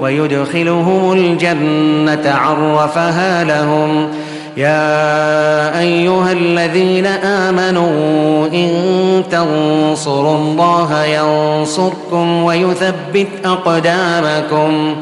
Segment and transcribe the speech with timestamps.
[0.00, 4.08] ويدخلهم الجنة عرفها لهم.
[4.56, 14.96] يا أيها الذين آمنوا إن تنصروا الله ينصركم ويثبت أقدامكم.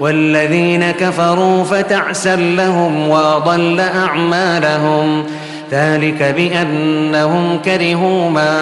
[0.00, 5.24] والذين كفروا فتعسا لهم وأضل أعمالهم.
[5.72, 8.58] ذلك بأنهم كرهوا ما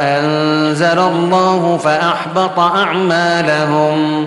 [0.00, 4.26] أنزل الله فأحبط أعمالهم.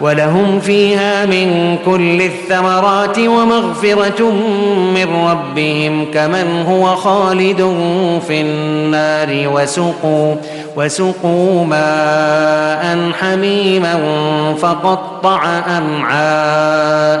[0.00, 4.30] ولهم فيها من كل الثمرات ومغفرة
[4.94, 7.76] من ربهم كمن هو خالد
[8.26, 10.34] في النار وسقوا
[10.76, 14.00] وسقوا ماء حميما
[14.60, 17.20] فقطع أمعاءهم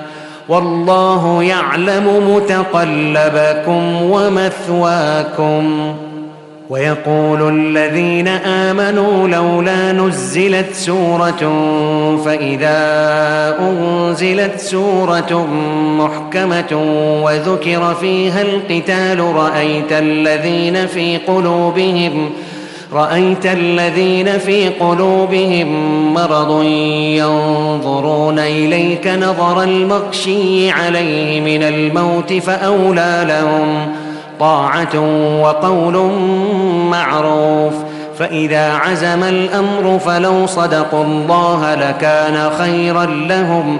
[0.51, 5.93] والله يعلم متقلبكم ومثواكم.
[6.69, 11.53] ويقول الذين آمنوا لولا نزلت سورة
[12.25, 12.79] فإذا
[13.59, 15.47] أنزلت سورة
[15.97, 16.83] محكمة
[17.23, 22.29] وذكر فيها القتال رأيت الذين في قلوبهم
[22.93, 25.67] رأيت الذين في قلوبهم
[26.13, 33.95] مرض ينظرون إليك نظر المغشي عليه من الموت فأولى لهم
[34.39, 34.99] طاعة
[35.41, 36.11] وقول
[36.89, 37.73] معروف
[38.17, 43.79] فإذا عزم الأمر فلو صدقوا الله لكان خيرا لهم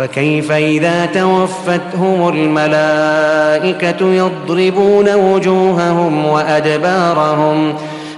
[0.00, 7.74] فكيف إذا توفتهم الملائكة يضربون وجوههم وأدبارهم؟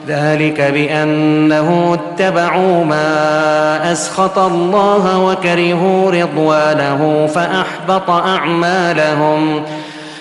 [0.08, 9.62] ذلك بأنه اتبعوا ما أسخط الله وكرهوا رضوانه فأحبط أعمالهم.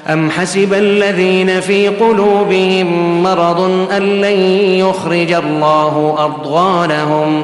[0.08, 4.40] أم حسب الذين في قلوبهم مرض أن لن
[4.80, 7.44] يخرج الله أضغانهم؟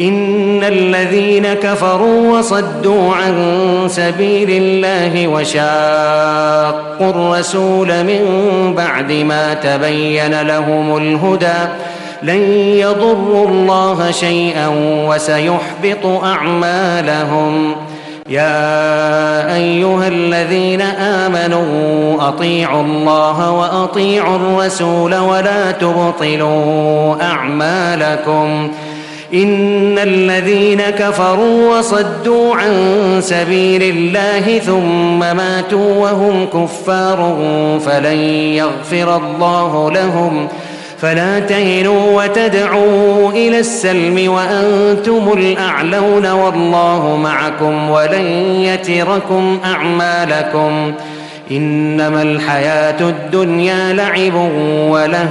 [0.00, 3.34] إن الذين كفروا وصدوا عن
[3.88, 8.22] سبيل الله وشاقوا الرسول من
[8.76, 11.72] بعد ما تبين لهم الهدى
[12.22, 12.42] لن
[12.78, 14.68] يضروا الله شيئا
[15.08, 17.74] وسيحبط أعمالهم.
[18.28, 28.70] يا أيها الذين آمنوا أطيعوا الله وأطيعوا الرسول ولا تبطلوا أعمالكم.
[29.34, 32.72] إن الذين كفروا وصدوا عن
[33.20, 37.36] سبيل الله ثم ماتوا وهم كفار
[37.86, 38.18] فلن
[38.54, 40.48] يغفر الله لهم.
[40.98, 48.26] فلا تهنوا وتدعوا إلى السلم وأنتم الأعلون والله معكم ولن
[48.60, 50.92] يتركم أعمالكم.
[51.50, 54.34] إنما الحياة الدنيا لعب
[54.90, 55.30] وله